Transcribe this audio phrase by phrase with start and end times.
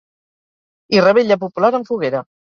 [0.95, 2.25] I revetlla popular amb foguera.